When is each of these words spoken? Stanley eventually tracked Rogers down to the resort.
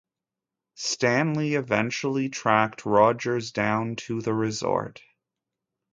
Stanley 0.79 1.53
eventually 1.53 2.29
tracked 2.29 2.87
Rogers 2.87 3.51
down 3.51 3.97
to 3.97 4.19
the 4.19 4.33
resort. 4.33 4.99